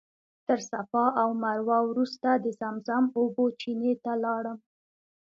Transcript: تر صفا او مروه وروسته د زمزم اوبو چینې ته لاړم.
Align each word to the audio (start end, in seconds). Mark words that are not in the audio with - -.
تر 0.45 0.59
صفا 0.71 1.05
او 1.21 1.29
مروه 1.43 1.79
وروسته 1.89 2.29
د 2.43 2.45
زمزم 2.59 3.03
اوبو 3.19 3.45
چینې 3.59 3.93
ته 4.03 4.11
لاړم. 4.23 4.57